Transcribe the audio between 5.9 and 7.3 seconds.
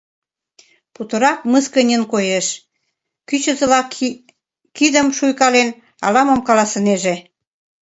ала-мом каласынеже.